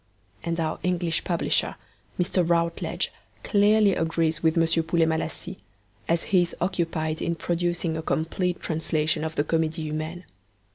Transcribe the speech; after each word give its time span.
And 0.43 0.59
our 0.59 0.79
English 0.81 1.23
publisher, 1.23 1.75
Mr. 2.19 2.43
Routledge, 2.43 3.11
clearly 3.43 3.93
agrees 3.93 4.41
with 4.41 4.57
M. 4.57 4.83
Poulet 4.83 5.07
Malassis, 5.07 5.57
as 6.07 6.23
he 6.23 6.41
is 6.41 6.55
occupied 6.59 7.21
in 7.21 7.35
producing 7.35 7.95
a 7.95 8.01
complete 8.01 8.59
translation 8.59 9.23
of 9.23 9.35
the 9.35 9.43
Comedie 9.43 9.83
Humaine. 9.83 10.23